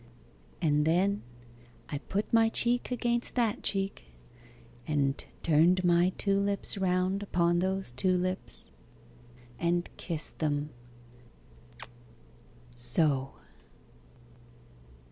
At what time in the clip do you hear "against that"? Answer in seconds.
2.89-3.61